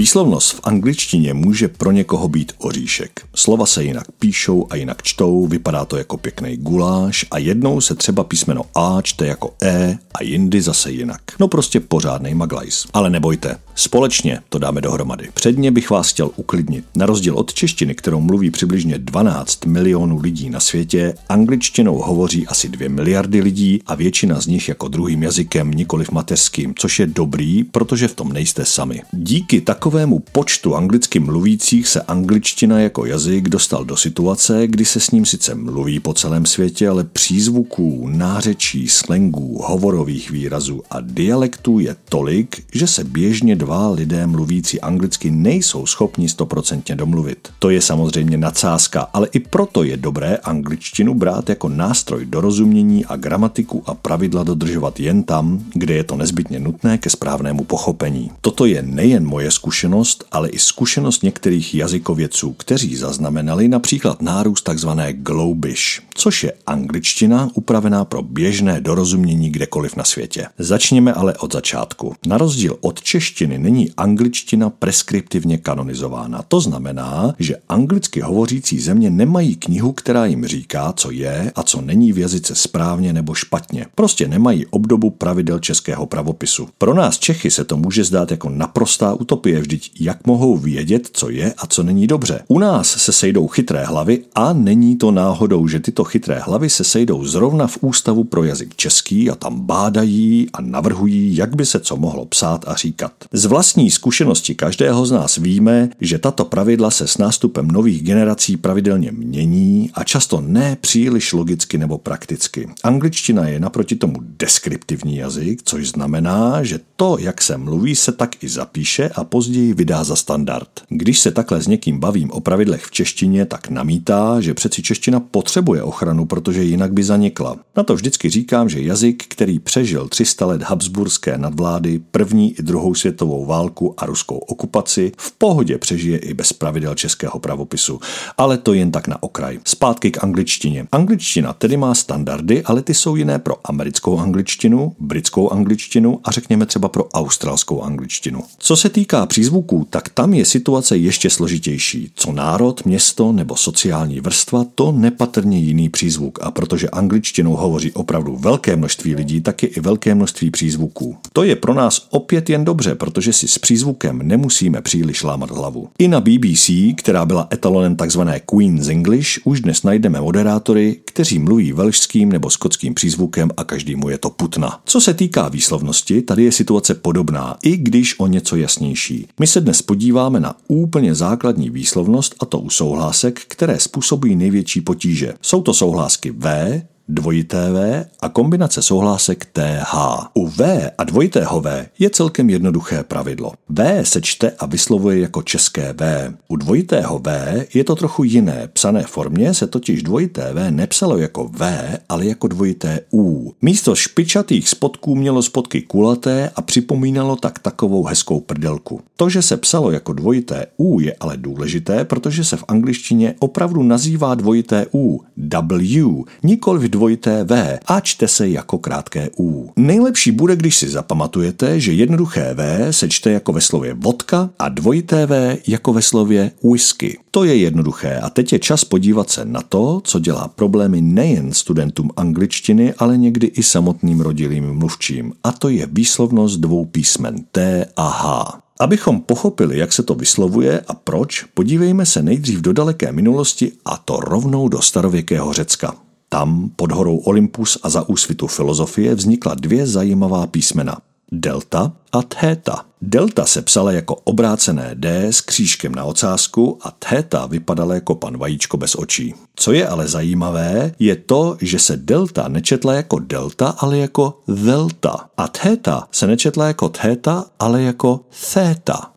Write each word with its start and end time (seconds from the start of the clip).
Výslovnost 0.00 0.52
v 0.52 0.60
angličtině 0.62 1.34
může 1.34 1.68
pro 1.68 1.92
někoho 1.92 2.28
být 2.28 2.52
oříšek. 2.58 3.20
Slova 3.34 3.66
se 3.66 3.84
jinak 3.84 4.04
píšou 4.18 4.66
a 4.70 4.76
jinak 4.76 5.02
čtou, 5.02 5.46
vypadá 5.46 5.84
to 5.84 5.96
jako 5.96 6.16
pěkný 6.16 6.56
guláš 6.56 7.26
a 7.30 7.38
jednou 7.38 7.80
se 7.80 7.94
třeba 7.94 8.24
písmeno 8.24 8.62
A 8.74 9.02
čte 9.02 9.26
jako 9.26 9.54
E 9.62 9.98
a 10.14 10.22
jindy 10.22 10.62
zase 10.62 10.90
jinak. 10.90 11.20
No 11.40 11.48
prostě 11.48 11.80
pořádnej 11.80 12.34
maglajs. 12.34 12.86
Ale 12.92 13.10
nebojte, 13.10 13.56
společně 13.74 14.40
to 14.48 14.58
dáme 14.58 14.80
dohromady. 14.80 15.28
Předně 15.34 15.70
bych 15.70 15.90
vás 15.90 16.10
chtěl 16.10 16.30
uklidnit. 16.36 16.84
Na 16.94 17.06
rozdíl 17.06 17.34
od 17.34 17.54
češtiny, 17.54 17.94
kterou 17.94 18.20
mluví 18.20 18.50
přibližně 18.50 18.98
12 18.98 19.66
milionů 19.66 20.20
lidí 20.20 20.50
na 20.50 20.60
světě, 20.60 21.14
angličtinou 21.28 21.98
hovoří 21.98 22.46
asi 22.46 22.68
2 22.68 22.88
miliardy 22.88 23.40
lidí 23.40 23.82
a 23.86 23.94
většina 23.94 24.40
z 24.40 24.46
nich 24.46 24.68
jako 24.68 24.88
druhým 24.88 25.22
jazykem, 25.22 25.70
nikoliv 25.70 26.10
mateřským, 26.10 26.74
což 26.76 26.98
je 26.98 27.06
dobrý, 27.06 27.64
protože 27.64 28.08
v 28.08 28.14
tom 28.14 28.32
nejste 28.32 28.64
sami. 28.64 29.02
Díky 29.12 29.60
takové 29.60 29.89
takovému 29.90 30.22
počtu 30.32 30.76
anglicky 30.76 31.20
mluvících 31.20 31.88
se 31.88 32.00
angličtina 32.00 32.80
jako 32.80 33.06
jazyk 33.06 33.48
dostal 33.48 33.84
do 33.84 33.96
situace, 33.96 34.66
kdy 34.66 34.84
se 34.84 35.00
s 35.00 35.10
ním 35.10 35.26
sice 35.26 35.54
mluví 35.54 36.00
po 36.00 36.14
celém 36.14 36.46
světě, 36.46 36.88
ale 36.88 37.04
přízvuků, 37.04 38.08
nářečí, 38.08 38.88
slangů, 38.88 39.62
hovorových 39.64 40.30
výrazů 40.30 40.82
a 40.90 41.00
dialektů 41.00 41.78
je 41.78 41.96
tolik, 42.08 42.62
že 42.72 42.86
se 42.86 43.04
běžně 43.04 43.56
dva 43.56 43.90
lidé 43.90 44.26
mluvící 44.26 44.80
anglicky 44.80 45.30
nejsou 45.30 45.86
schopni 45.86 46.28
stoprocentně 46.28 46.96
domluvit. 46.96 47.48
To 47.58 47.70
je 47.70 47.80
samozřejmě 47.80 48.36
nadsázka, 48.36 49.00
ale 49.00 49.28
i 49.32 49.38
proto 49.40 49.82
je 49.82 49.96
dobré 49.96 50.36
angličtinu 50.36 51.14
brát 51.14 51.48
jako 51.48 51.68
nástroj 51.68 52.26
dorozumění 52.26 53.04
a 53.04 53.16
gramatiku 53.16 53.82
a 53.86 53.94
pravidla 53.94 54.42
dodržovat 54.42 55.00
jen 55.00 55.22
tam, 55.22 55.64
kde 55.74 55.94
je 55.94 56.04
to 56.04 56.16
nezbytně 56.16 56.60
nutné 56.60 56.98
ke 56.98 57.10
správnému 57.10 57.64
pochopení. 57.64 58.30
Toto 58.40 58.66
je 58.66 58.82
nejen 58.82 59.26
moje 59.26 59.50
zkušenost, 59.50 59.79
zkušenost, 59.80 60.24
ale 60.32 60.48
i 60.48 60.58
zkušenost 60.58 61.22
některých 61.22 61.74
jazykovědců, 61.74 62.52
kteří 62.52 62.96
zaznamenali 62.96 63.68
například 63.68 64.22
nárůst 64.22 64.68
tzv. 64.74 64.88
globish, 65.12 66.02
což 66.20 66.44
je 66.44 66.52
angličtina 66.66 67.48
upravená 67.54 68.04
pro 68.04 68.22
běžné 68.22 68.80
dorozumění 68.80 69.50
kdekoliv 69.50 69.96
na 69.96 70.04
světě. 70.04 70.46
Začněme 70.58 71.12
ale 71.12 71.34
od 71.34 71.52
začátku. 71.52 72.14
Na 72.26 72.38
rozdíl 72.38 72.76
od 72.80 73.02
češtiny 73.02 73.58
není 73.58 73.90
angličtina 73.96 74.70
preskriptivně 74.70 75.58
kanonizována. 75.58 76.42
To 76.48 76.60
znamená, 76.60 77.34
že 77.38 77.56
anglicky 77.68 78.20
hovořící 78.20 78.80
země 78.80 79.10
nemají 79.10 79.56
knihu, 79.56 79.92
která 79.92 80.26
jim 80.26 80.46
říká, 80.46 80.92
co 80.96 81.10
je 81.10 81.52
a 81.54 81.62
co 81.62 81.80
není 81.80 82.12
v 82.12 82.18
jazyce 82.18 82.54
správně 82.54 83.12
nebo 83.12 83.34
špatně. 83.34 83.86
Prostě 83.94 84.28
nemají 84.28 84.66
obdobu 84.66 85.10
pravidel 85.10 85.58
českého 85.58 86.06
pravopisu. 86.06 86.68
Pro 86.78 86.94
nás 86.94 87.18
Čechy 87.18 87.50
se 87.50 87.64
to 87.64 87.76
může 87.76 88.04
zdát 88.04 88.30
jako 88.30 88.50
naprostá 88.50 89.14
utopie, 89.14 89.60
Vždyť 89.60 89.92
jak 90.00 90.26
mohou 90.26 90.56
vědět, 90.56 91.08
co 91.12 91.30
je 91.30 91.54
a 91.58 91.66
co 91.66 91.82
není 91.82 92.06
dobře? 92.06 92.42
U 92.48 92.58
nás 92.58 92.88
se 92.88 93.12
sejdou 93.12 93.48
chytré 93.48 93.84
hlavy 93.84 94.24
a 94.34 94.52
není 94.52 94.96
to 94.96 95.10
náhodou, 95.10 95.68
že 95.68 95.80
tyto 95.80 96.09
chytré 96.10 96.40
hlavy 96.44 96.70
se 96.70 96.84
sejdou 96.84 97.24
zrovna 97.24 97.66
v 97.66 97.78
Ústavu 97.80 98.24
pro 98.24 98.44
jazyk 98.44 98.76
český 98.76 99.30
a 99.30 99.34
tam 99.34 99.60
bádají 99.60 100.46
a 100.52 100.60
navrhují, 100.60 101.36
jak 101.36 101.56
by 101.56 101.66
se 101.66 101.80
co 101.80 101.96
mohlo 101.96 102.26
psát 102.26 102.64
a 102.68 102.74
říkat. 102.74 103.12
Z 103.32 103.44
vlastní 103.44 103.90
zkušenosti 103.90 104.54
každého 104.54 105.06
z 105.06 105.10
nás 105.10 105.36
víme, 105.36 105.88
že 106.00 106.18
tato 106.18 106.44
pravidla 106.44 106.90
se 106.90 107.06
s 107.06 107.18
nástupem 107.18 107.68
nových 107.68 108.02
generací 108.02 108.56
pravidelně 108.56 109.12
mění 109.12 109.90
a 109.94 110.04
často 110.04 110.40
ne 110.40 110.76
příliš 110.80 111.32
logicky 111.32 111.78
nebo 111.78 111.98
prakticky. 111.98 112.68
Angličtina 112.82 113.48
je 113.48 113.60
naproti 113.60 113.96
tomu 113.96 114.14
deskriptivní 114.20 115.16
jazyk, 115.16 115.60
což 115.64 115.88
znamená, 115.88 116.62
že 116.62 116.80
to, 116.96 117.16
jak 117.20 117.42
se 117.42 117.56
mluví, 117.56 117.96
se 117.96 118.12
tak 118.12 118.44
i 118.44 118.48
zapíše 118.48 119.10
a 119.14 119.24
později 119.24 119.74
vydá 119.74 120.04
za 120.04 120.16
standard. 120.16 120.68
Když 120.88 121.20
se 121.20 121.30
takhle 121.30 121.62
s 121.62 121.66
někým 121.66 121.98
bavím 121.98 122.30
o 122.30 122.40
pravidlech 122.40 122.84
v 122.84 122.90
češtině, 122.90 123.44
tak 123.44 123.70
namítá, 123.70 124.40
že 124.40 124.54
přeci 124.54 124.82
čeština 124.82 125.20
potřebuje 125.20 125.82
ochranu, 125.82 125.99
protože 126.26 126.62
jinak 126.62 126.92
by 126.92 127.02
zanikla. 127.02 127.56
Na 127.76 127.82
to 127.82 127.94
vždycky 127.94 128.30
říkám, 128.30 128.68
že 128.68 128.82
jazyk, 128.82 129.24
který 129.28 129.58
přežil 129.58 130.08
300 130.08 130.46
let 130.46 130.62
habsburské 130.62 131.38
nadvlády, 131.38 132.00
první 132.10 132.52
i 132.58 132.62
druhou 132.62 132.94
světovou 132.94 133.46
válku 133.46 133.94
a 133.98 134.06
ruskou 134.06 134.38
okupaci, 134.38 135.12
v 135.16 135.32
pohodě 135.32 135.78
přežije 135.78 136.18
i 136.18 136.34
bez 136.34 136.52
pravidel 136.52 136.94
českého 136.94 137.38
pravopisu. 137.38 138.00
Ale 138.38 138.58
to 138.58 138.72
jen 138.72 138.90
tak 138.90 139.08
na 139.08 139.22
okraj. 139.22 139.58
Zpátky 139.64 140.10
k 140.10 140.24
angličtině. 140.24 140.86
Angličtina 140.92 141.52
tedy 141.52 141.76
má 141.76 141.94
standardy, 141.94 142.62
ale 142.62 142.82
ty 142.82 142.94
jsou 142.94 143.16
jiné 143.16 143.38
pro 143.38 143.56
americkou 143.64 144.18
angličtinu, 144.18 144.96
britskou 144.98 145.50
angličtinu 145.50 146.20
a 146.24 146.30
řekněme 146.30 146.66
třeba 146.66 146.88
pro 146.88 147.08
australskou 147.08 147.82
angličtinu. 147.82 148.42
Co 148.58 148.76
se 148.76 148.88
týká 148.88 149.26
přízvuků, 149.26 149.86
tak 149.90 150.08
tam 150.08 150.34
je 150.34 150.44
situace 150.44 150.96
ještě 150.96 151.30
složitější. 151.30 152.12
Co 152.14 152.32
národ, 152.32 152.84
město 152.84 153.32
nebo 153.32 153.56
sociální 153.56 154.20
vrstva, 154.20 154.64
to 154.74 154.92
nepatrně 154.92 155.58
jiný 155.58 155.79
přízvuk. 155.88 156.38
A 156.42 156.50
protože 156.50 156.88
angličtinou 156.88 157.56
hovoří 157.56 157.92
opravdu 157.92 158.36
velké 158.36 158.76
množství 158.76 159.14
lidí, 159.14 159.40
tak 159.40 159.62
je 159.62 159.68
i 159.68 159.80
velké 159.80 160.14
množství 160.14 160.50
přízvuků. 160.50 161.16
To 161.32 161.42
je 161.42 161.56
pro 161.56 161.74
nás 161.74 162.06
opět 162.10 162.50
jen 162.50 162.64
dobře, 162.64 162.94
protože 162.94 163.32
si 163.32 163.48
s 163.48 163.58
přízvukem 163.58 164.18
nemusíme 164.22 164.82
příliš 164.82 165.22
lámat 165.22 165.50
hlavu. 165.50 165.88
I 165.98 166.08
na 166.08 166.20
BBC, 166.20 166.70
která 166.96 167.26
byla 167.26 167.48
etalonem 167.52 167.96
tzv. 167.96 168.20
Queen's 168.46 168.88
English, 168.88 169.38
už 169.44 169.60
dnes 169.60 169.82
najdeme 169.82 170.20
moderátory, 170.20 170.96
kteří 171.04 171.38
mluví 171.38 171.72
velšským 171.72 172.32
nebo 172.32 172.50
skotským 172.50 172.94
přízvukem 172.94 173.50
a 173.56 173.64
každému 173.64 174.08
je 174.08 174.18
to 174.18 174.30
putna. 174.30 174.80
Co 174.84 175.00
se 175.00 175.14
týká 175.14 175.48
výslovnosti, 175.48 176.22
tady 176.22 176.44
je 176.44 176.52
situace 176.52 176.94
podobná, 176.94 177.56
i 177.62 177.76
když 177.76 178.14
o 178.18 178.26
něco 178.26 178.56
jasnější. 178.56 179.26
My 179.40 179.46
se 179.46 179.60
dnes 179.60 179.82
podíváme 179.82 180.40
na 180.40 180.54
úplně 180.68 181.14
základní 181.14 181.70
výslovnost 181.70 182.34
a 182.40 182.46
to 182.46 182.58
u 182.58 182.70
souhlásek, 182.70 183.40
které 183.48 183.80
způsobují 183.80 184.36
největší 184.36 184.80
potíže. 184.80 185.32
Jsou 185.42 185.62
to 185.62 185.69
souhlásky 185.74 186.30
V, 186.30 186.82
dvojité 187.10 187.70
V 187.70 188.06
a 188.20 188.28
kombinace 188.28 188.82
souhlásek 188.82 189.44
TH. 189.44 189.94
U 190.34 190.46
V 190.48 190.90
a 190.98 191.04
dvojitého 191.04 191.60
V 191.60 191.86
je 191.98 192.10
celkem 192.10 192.50
jednoduché 192.50 193.02
pravidlo. 193.02 193.52
V 193.68 194.04
se 194.04 194.20
čte 194.20 194.52
a 194.58 194.66
vyslovuje 194.66 195.18
jako 195.18 195.42
české 195.42 195.92
V. 195.92 196.34
U 196.48 196.56
dvojitého 196.56 197.18
V 197.18 197.66
je 197.74 197.84
to 197.84 197.96
trochu 197.96 198.24
jiné. 198.24 198.68
Psané 198.72 199.02
formě 199.02 199.54
se 199.54 199.66
totiž 199.66 200.02
dvojité 200.02 200.52
V 200.54 200.70
nepsalo 200.70 201.18
jako 201.18 201.50
V, 201.52 201.72
ale 202.08 202.26
jako 202.26 202.48
dvojité 202.48 203.00
U. 203.12 203.54
Místo 203.62 203.94
špičatých 203.94 204.68
spodků 204.68 205.14
mělo 205.14 205.42
spodky 205.42 205.82
kulaté 205.82 206.50
a 206.56 206.62
připomínalo 206.62 207.36
tak 207.36 207.58
takovou 207.58 208.04
hezkou 208.04 208.40
prdelku. 208.40 209.00
To, 209.16 209.28
že 209.28 209.42
se 209.42 209.56
psalo 209.56 209.90
jako 209.90 210.12
dvojité 210.12 210.66
U 210.76 211.00
je 211.00 211.16
ale 211.20 211.36
důležité, 211.36 212.04
protože 212.04 212.44
se 212.44 212.56
v 212.56 212.64
angličtině 212.68 213.34
opravdu 213.38 213.82
nazývá 213.82 214.34
dvojité 214.34 214.86
U, 214.94 215.22
W, 215.36 216.24
nikoli 216.42 216.78
v 216.78 216.90
dvojité 217.00 217.44
V 217.44 217.78
a 217.86 218.00
čte 218.00 218.28
se 218.28 218.48
jako 218.48 218.78
krátké 218.78 219.30
U. 219.38 219.72
Nejlepší 219.76 220.30
bude, 220.30 220.56
když 220.56 220.76
si 220.76 220.88
zapamatujete, 220.88 221.80
že 221.80 221.92
jednoduché 221.92 222.54
V 222.54 222.92
se 222.92 223.08
čte 223.08 223.30
jako 223.30 223.52
ve 223.52 223.60
slově 223.60 223.94
vodka 223.94 224.50
a 224.58 224.68
dvojité 224.68 225.26
V 225.26 225.58
jako 225.66 225.92
ve 225.92 226.02
slově 226.02 226.50
whisky. 226.70 227.18
To 227.30 227.44
je 227.44 227.56
jednoduché 227.56 228.18
a 228.18 228.30
teď 228.30 228.52
je 228.52 228.58
čas 228.58 228.84
podívat 228.84 229.30
se 229.30 229.44
na 229.44 229.62
to, 229.62 230.00
co 230.04 230.18
dělá 230.18 230.48
problémy 230.48 231.00
nejen 231.00 231.52
studentům 231.52 232.10
angličtiny, 232.16 232.94
ale 232.98 233.18
někdy 233.18 233.46
i 233.46 233.62
samotným 233.62 234.20
rodilým 234.20 234.72
mluvčím. 234.72 235.32
A 235.44 235.52
to 235.52 235.68
je 235.68 235.88
výslovnost 235.92 236.60
dvou 236.60 236.84
písmen 236.84 237.36
T 237.52 237.86
a 237.96 238.10
H. 238.10 238.60
Abychom 238.80 239.20
pochopili, 239.20 239.78
jak 239.78 239.92
se 239.92 240.02
to 240.02 240.14
vyslovuje 240.14 240.80
a 240.88 240.94
proč, 240.94 241.44
podívejme 241.54 242.06
se 242.06 242.22
nejdřív 242.22 242.60
do 242.60 242.72
daleké 242.72 243.12
minulosti 243.12 243.72
a 243.84 243.96
to 243.96 244.16
rovnou 244.16 244.68
do 244.68 244.82
starověkého 244.82 245.52
Řecka. 245.52 246.09
Tam, 246.32 246.70
pod 246.76 246.92
horou 246.92 247.16
Olympus 247.16 247.78
a 247.82 247.90
za 247.90 248.08
úsvitu 248.08 248.46
filozofie, 248.46 249.14
vznikla 249.14 249.54
dvě 249.54 249.86
zajímavá 249.86 250.46
písmena. 250.46 250.98
Delta 251.32 251.92
a 252.12 252.22
theta. 252.22 252.84
Delta 253.02 253.46
se 253.46 253.62
psala 253.62 253.92
jako 253.92 254.14
obrácené 254.14 254.90
D 254.94 255.26
s 255.26 255.40
křížkem 255.40 255.94
na 255.94 256.04
ocásku 256.04 256.78
a 256.82 256.90
theta 256.90 257.46
vypadala 257.46 257.94
jako 257.94 258.14
pan 258.14 258.38
vajíčko 258.38 258.76
bez 258.76 258.94
očí. 258.94 259.34
Co 259.56 259.72
je 259.72 259.88
ale 259.88 260.08
zajímavé, 260.08 260.92
je 260.98 261.16
to, 261.16 261.56
že 261.60 261.78
se 261.78 261.96
delta 261.96 262.48
nečetla 262.48 262.94
jako 262.94 263.18
delta, 263.18 263.68
ale 263.78 263.98
jako 263.98 264.38
delta. 264.48 265.28
A 265.36 265.48
theta 265.48 266.08
se 266.12 266.26
nečetla 266.26 266.66
jako 266.66 266.88
theta, 266.88 267.44
ale 267.58 267.82
jako 267.82 268.20
theta. 268.52 269.10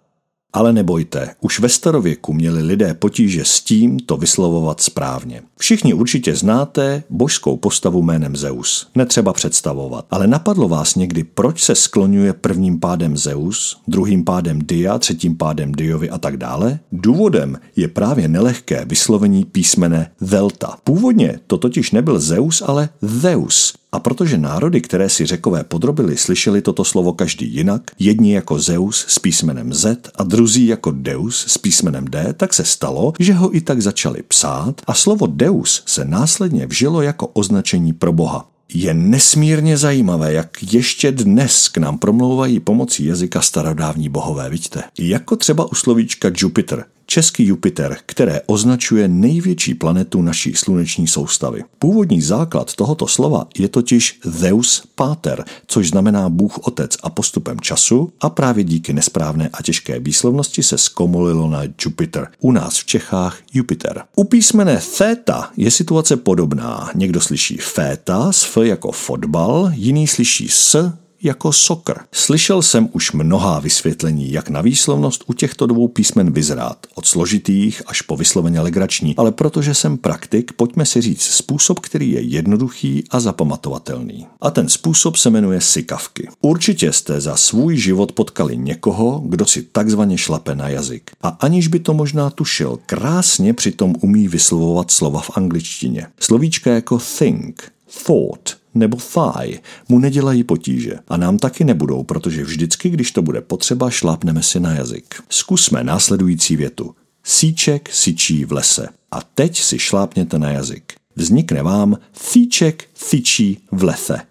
Ale 0.54 0.74
nebojte, 0.74 1.30
už 1.42 1.60
ve 1.60 1.70
starověku 1.70 2.34
měli 2.34 2.62
lidé 2.64 2.94
potíže 2.94 3.46
s 3.46 3.62
tím 3.62 4.00
to 4.00 4.18
vyslovovat 4.18 4.82
správně. 4.82 5.42
Všichni 5.58 5.94
určitě 5.94 6.36
znáte 6.36 7.04
božskou 7.10 7.58
postavu 7.58 8.02
jménem 8.02 8.36
Zeus. 8.36 8.88
Netřeba 8.96 9.34
představovat. 9.34 10.06
Ale 10.12 10.28
napadlo 10.28 10.68
vás 10.68 10.96
někdy, 10.96 11.24
proč 11.24 11.64
se 11.64 11.76
skloňuje 11.76 12.34
prvním 12.34 12.80
pádem 12.80 13.18
Zeus, 13.18 13.82
druhým 13.88 14.24
pádem 14.24 14.60
Dia, 14.64 15.00
třetím 15.00 15.38
pádem 15.38 15.72
Diovi 15.72 16.10
a 16.10 16.18
tak 16.18 16.38
dále? 16.38 16.80
Důvodem 16.92 17.58
je 17.76 17.88
právě 17.88 18.28
nelehké 18.28 18.86
vyslovení 18.86 19.46
písmene 19.46 20.12
Delta. 20.22 20.78
Původně 20.84 21.40
to 21.48 21.58
totiž 21.58 21.92
nebyl 21.92 22.20
Zeus, 22.20 22.64
ale 22.66 22.90
Zeus. 23.02 23.74
A 23.94 24.00
protože 24.00 24.38
národy, 24.38 24.82
které 24.82 25.10
si 25.10 25.26
řekové 25.26 25.64
podrobili, 25.64 26.18
slyšeli 26.18 26.62
toto 26.62 26.86
slovo 26.86 27.14
každý 27.14 27.54
jinak, 27.54 27.82
jedni 28.00 28.34
jako 28.34 28.60
Zeus 28.60 29.06
s 29.08 29.20
písmenem 29.20 29.74
Z 29.74 30.12
a 30.16 30.24
druzí 30.24 30.68
jako 30.68 30.92
Deus 30.92 31.46
s 31.48 31.58
písmenem 31.58 32.06
D, 32.06 32.34
tak 32.34 32.54
se 32.54 32.64
stalo, 32.64 33.14
že 33.20 33.34
ho 33.34 33.56
i 33.56 33.62
tak 33.62 33.82
začali 33.82 34.24
psát 34.28 34.82
a 34.88 34.94
slovo 34.94 35.28
Deus 35.28 35.84
se 35.86 36.06
následně 36.06 36.66
vžilo 36.66 37.02
jako 37.02 37.28
označení 37.28 37.94
pro 37.94 38.14
Boha. 38.14 38.50
Je 38.74 38.94
nesmírně 38.94 39.78
zajímavé, 39.78 40.34
jak 40.34 40.74
ještě 40.74 41.12
dnes 41.12 41.68
k 41.68 41.78
nám 41.78 41.98
promlouvají 41.98 42.60
pomocí 42.60 43.06
jazyka 43.06 43.42
starodávní 43.42 44.10
bohové, 44.10 44.50
vidíte. 44.50 44.84
Jako 45.00 45.36
třeba 45.36 45.72
u 45.72 45.76
slovíčka 45.76 46.32
Jupiter, 46.38 46.86
český 47.14 47.46
Jupiter, 47.46 47.98
které 48.06 48.42
označuje 48.46 49.08
největší 49.08 49.74
planetu 49.74 50.22
naší 50.22 50.54
sluneční 50.54 51.08
soustavy. 51.08 51.64
Původní 51.80 52.22
základ 52.22 52.74
tohoto 52.74 53.08
slova 53.08 53.48
je 53.58 53.68
totiž 53.68 54.20
Zeus 54.24 54.84
Pater, 54.96 55.46
což 55.68 55.90
znamená 55.90 56.30
Bůh 56.30 56.58
Otec 56.58 56.98
a 57.04 57.10
postupem 57.10 57.60
času 57.60 58.14
a 58.22 58.30
právě 58.30 58.64
díky 58.64 58.94
nesprávné 58.94 59.50
a 59.54 59.64
těžké 59.64 60.00
výslovnosti 60.00 60.64
se 60.64 60.78
zkomolilo 60.78 61.50
na 61.50 61.62
Jupiter. 61.86 62.28
U 62.40 62.52
nás 62.52 62.78
v 62.78 62.86
Čechách 62.86 63.38
Jupiter. 63.54 64.04
U 64.16 64.24
písmene 64.24 64.82
theta 64.98 65.52
je 65.58 65.72
situace 65.72 66.18
podobná. 66.18 66.90
Někdo 66.96 67.22
slyší 67.22 67.58
féta 67.58 68.32
s 68.32 68.44
f 68.44 68.58
jako 68.66 68.92
fotbal, 68.92 69.72
jiný 69.74 70.08
slyší 70.08 70.48
s 70.50 70.94
jako 71.24 71.54
sokr. 71.54 72.00
Slyšel 72.12 72.62
jsem 72.62 72.90
už 72.92 73.12
mnohá 73.12 73.60
vysvětlení, 73.60 74.32
jak 74.32 74.50
na 74.50 74.62
výslovnost 74.62 75.24
u 75.28 75.34
těchto 75.34 75.68
dvou 75.68 75.88
písmen 75.88 76.32
vyzrát, 76.32 76.88
od 76.96 77.06
složitých 77.06 77.82
až 77.86 78.02
po 78.02 78.18
vysloveně 78.18 78.62
legrační, 78.62 79.16
ale 79.18 79.32
protože 79.32 79.74
jsem 79.74 79.98
praktik, 79.98 80.54
pojďme 80.54 80.86
si 80.86 81.02
říct 81.02 81.22
způsob, 81.22 81.80
který 81.80 82.12
je 82.12 82.22
jednoduchý 82.22 83.04
a 83.10 83.20
zapamatovatelný. 83.20 84.28
A 84.42 84.52
ten 84.52 84.70
způsob 84.70 85.16
se 85.16 85.30
jmenuje 85.30 85.62
sikavky. 85.62 86.28
Určitě 86.42 86.94
jste 86.94 87.22
za 87.22 87.36
svůj 87.36 87.78
život 87.78 88.12
potkali 88.12 88.58
někoho, 88.58 89.24
kdo 89.26 89.46
si 89.46 89.62
takzvaně 89.62 90.18
šlape 90.18 90.56
na 90.56 90.70
jazyk. 90.70 91.12
A 91.22 91.28
aniž 91.28 91.68
by 91.68 91.80
to 91.80 91.94
možná 91.94 92.30
tušil, 92.30 92.80
krásně 92.86 93.54
přitom 93.54 93.96
umí 94.02 94.28
vyslovovat 94.28 94.92
slova 94.92 95.22
v 95.22 95.32
angličtině. 95.38 96.08
Slovíčka 96.20 96.72
jako 96.72 97.00
think, 97.18 97.64
thought, 98.06 98.63
nebo 98.76 98.98
thigh 98.98 99.60
mu 99.90 100.00
nedělají 100.00 100.44
potíže. 100.44 101.00
A 101.08 101.18
nám 101.18 101.38
taky 101.38 101.64
nebudou, 101.64 102.04
protože 102.04 102.44
vždycky, 102.44 102.90
když 102.90 103.12
to 103.12 103.22
bude 103.22 103.42
potřeba, 103.42 103.90
šlápneme 103.90 104.44
si 104.44 104.60
na 104.60 104.74
jazyk. 104.74 105.16
Zkusme 105.30 105.84
následující 105.84 106.56
větu. 106.56 106.96
Síček 107.24 107.90
syčí 107.94 108.46
v 108.46 108.52
lese. 108.52 108.88
A 109.12 109.22
teď 109.36 109.60
si 109.60 109.80
šlápněte 109.80 110.40
na 110.40 110.50
jazyk. 110.50 110.94
Vznikne 111.16 111.64
vám 111.64 111.98
thíček 112.32 112.84
thyčí 113.10 113.60
v 113.72 113.84
lese. 113.84 114.22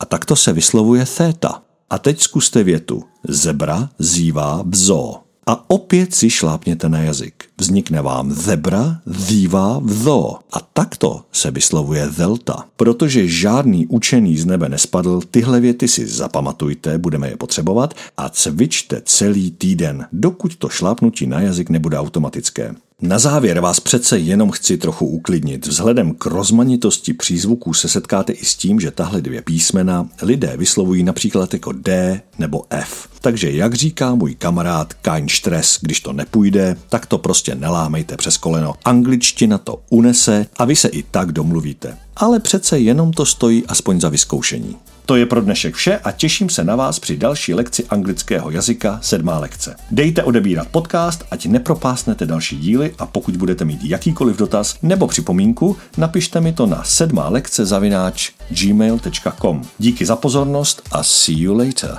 A 0.00 0.06
takto 0.06 0.36
se 0.36 0.52
vyslovuje 0.52 1.06
theta. 1.16 1.62
A 1.90 1.98
teď 1.98 2.20
zkuste 2.20 2.64
větu. 2.64 3.04
Zebra 3.28 3.88
zývá 3.98 4.62
v 4.66 4.76
zoo 4.76 5.20
a 5.46 5.70
opět 5.70 6.14
si 6.14 6.30
šlápněte 6.30 6.88
na 6.88 6.98
jazyk. 6.98 7.39
Vznikne 7.60 8.00
vám 8.00 8.32
zebra, 8.32 9.04
zývá, 9.06 9.78
vzo. 9.84 10.40
A 10.52 10.60
takto 10.72 11.24
se 11.32 11.50
vyslovuje 11.50 12.08
delta. 12.18 12.64
Protože 12.76 13.28
žádný 13.28 13.86
učený 13.86 14.38
z 14.38 14.46
nebe 14.46 14.68
nespadl, 14.68 15.20
tyhle 15.30 15.60
věty 15.60 15.88
si 15.88 16.06
zapamatujte, 16.06 16.98
budeme 16.98 17.28
je 17.28 17.36
potřebovat 17.36 17.94
a 18.16 18.28
cvičte 18.28 19.02
celý 19.04 19.50
týden, 19.50 20.06
dokud 20.12 20.56
to 20.56 20.68
šlápnutí 20.68 21.26
na 21.26 21.40
jazyk 21.40 21.70
nebude 21.70 21.98
automatické. 21.98 22.74
Na 23.02 23.18
závěr 23.18 23.60
vás 23.60 23.80
přece 23.80 24.18
jenom 24.18 24.50
chci 24.50 24.76
trochu 24.76 25.06
uklidnit. 25.06 25.66
Vzhledem 25.66 26.14
k 26.14 26.26
rozmanitosti 26.26 27.12
přízvuků 27.12 27.74
se 27.74 27.88
setkáte 27.88 28.32
i 28.32 28.44
s 28.44 28.54
tím, 28.54 28.80
že 28.80 28.90
tahle 28.90 29.20
dvě 29.20 29.42
písmena 29.42 30.08
lidé 30.22 30.56
vyslovují 30.56 31.02
například 31.02 31.52
jako 31.52 31.72
D 31.72 32.20
nebo 32.38 32.64
F. 32.70 33.08
Takže 33.20 33.50
jak 33.50 33.74
říká 33.74 34.14
můj 34.14 34.34
kamarád 34.34 34.94
Kain 34.94 35.28
Stress, 35.28 35.78
když 35.80 36.00
to 36.00 36.12
nepůjde, 36.12 36.76
tak 36.88 37.06
to 37.06 37.18
prostě 37.18 37.54
nelámejte 37.54 38.16
přes 38.16 38.36
koleno. 38.36 38.74
Angličtina 38.84 39.58
to 39.58 39.82
unese 39.90 40.46
a 40.56 40.64
vy 40.64 40.76
se 40.76 40.88
i 40.88 41.02
tak 41.02 41.32
domluvíte. 41.32 41.98
Ale 42.16 42.40
přece 42.40 42.78
jenom 42.78 43.12
to 43.12 43.26
stojí 43.26 43.66
aspoň 43.66 44.00
za 44.00 44.08
vyzkoušení. 44.08 44.76
To 45.06 45.16
je 45.16 45.26
pro 45.26 45.40
dnešek 45.40 45.74
vše 45.74 45.98
a 45.98 46.12
těším 46.12 46.50
se 46.50 46.64
na 46.64 46.76
vás 46.76 46.98
při 46.98 47.16
další 47.16 47.54
lekci 47.54 47.84
anglického 47.90 48.50
jazyka, 48.50 48.98
sedmá 49.02 49.38
lekce. 49.38 49.76
Dejte 49.90 50.22
odebírat 50.22 50.68
podcast, 50.68 51.24
ať 51.30 51.46
nepropásnete 51.46 52.26
další 52.26 52.58
díly 52.58 52.94
a 52.98 53.06
pokud 53.06 53.36
budete 53.36 53.64
mít 53.64 53.80
jakýkoliv 53.84 54.36
dotaz 54.36 54.76
nebo 54.82 55.06
připomínku, 55.06 55.76
napište 55.96 56.40
mi 56.40 56.52
to 56.52 56.66
na 56.66 56.84
sedmá 56.84 57.28
lekce 57.28 57.66
zavináč 57.66 58.30
gmail.com. 58.48 59.62
Díky 59.78 60.06
za 60.06 60.16
pozornost 60.16 60.82
a 60.92 61.02
see 61.02 61.40
you 61.40 61.58
later. 61.58 61.98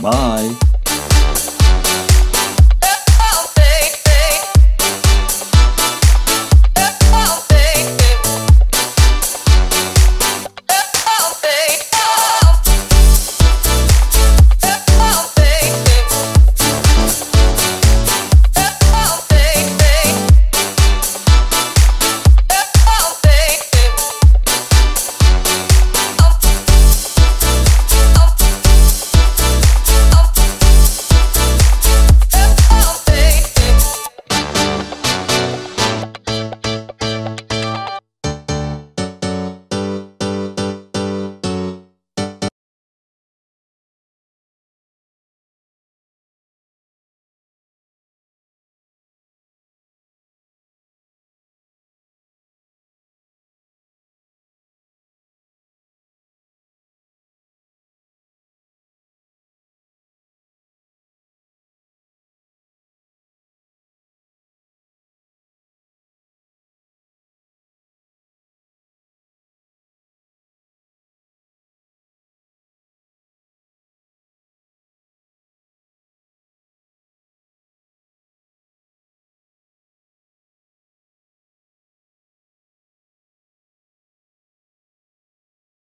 Bye. 0.00 0.79